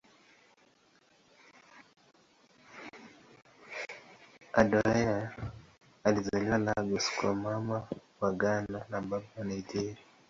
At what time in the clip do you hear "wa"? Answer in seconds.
8.21-8.31, 9.37-9.43